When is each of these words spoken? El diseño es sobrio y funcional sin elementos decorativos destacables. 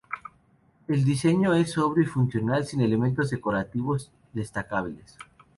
El 0.87 1.05
diseño 1.05 1.53
es 1.53 1.73
sobrio 1.73 2.01
y 2.03 2.07
funcional 2.07 2.65
sin 2.65 2.81
elementos 2.81 3.29
decorativos 3.29 4.11
destacables. 4.33 5.15